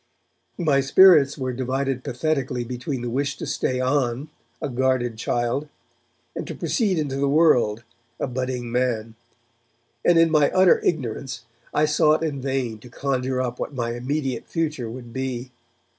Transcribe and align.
My 0.57 0.79
spirits 0.79 1.37
were 1.37 1.53
divided 1.53 2.03
pathetically 2.03 2.63
between 2.63 3.03
the 3.03 3.09
wish 3.11 3.37
to 3.37 3.45
stay 3.45 3.79
on, 3.79 4.29
a 4.59 4.67
guarded 4.67 5.15
child, 5.15 5.69
and 6.35 6.47
to 6.47 6.55
proceed 6.55 6.97
into 6.97 7.17
the 7.17 7.27
world, 7.29 7.83
a 8.19 8.25
budding 8.25 8.71
man, 8.71 9.13
and, 10.03 10.17
in 10.17 10.31
my 10.31 10.49
utter 10.55 10.79
ignorance, 10.79 11.43
I 11.71 11.85
sought 11.85 12.23
in 12.23 12.41
vain 12.41 12.79
to 12.79 12.89
conjure 12.89 13.43
up 13.43 13.59
what 13.59 13.75
my 13.75 13.91
immediate 13.93 14.47
future 14.47 14.89
would 14.89 15.13
be. 15.13 15.51